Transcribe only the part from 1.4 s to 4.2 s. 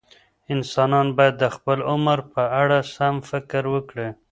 خپل عمر په اړه سم فکر وکړي.